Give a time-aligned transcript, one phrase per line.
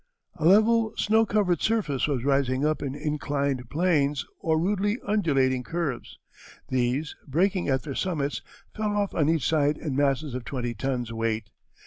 [0.37, 6.17] "A level snow covered surface was rising up in inclined planes or rudely undulating curves.
[6.69, 8.41] These, breaking at their summits,
[8.75, 11.51] fell off on each side in masses of twenty tons' weight.